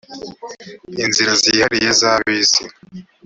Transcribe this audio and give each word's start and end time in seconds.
inzira 1.03 1.31
zihariye 1.41 1.89
za 1.99 2.11
bisi 2.25 2.63